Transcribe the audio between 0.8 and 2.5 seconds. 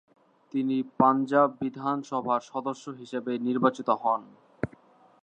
পাঞ্জাব বিধানসভার